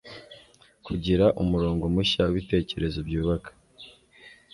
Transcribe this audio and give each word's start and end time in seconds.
kugira 0.85 1.25
umurongo 1.41 1.83
mushya 1.93 2.21
w'ibitekerezo 2.25 2.99
byubaka 3.07 3.49